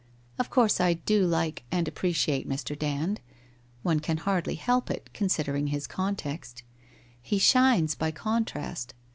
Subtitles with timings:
[0.39, 2.75] Of course I do like and appreciate Mr.
[2.75, 3.21] Dand—
[3.83, 6.63] one can hardly help it, considering his context.
[7.21, 8.95] He shines, by contrast.